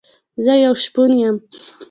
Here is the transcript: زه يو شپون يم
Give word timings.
زه 0.43 0.53
يو 0.63 0.73
شپون 0.83 1.11
يم 1.21 1.35